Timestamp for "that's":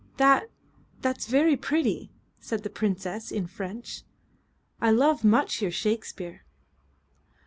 1.01-1.27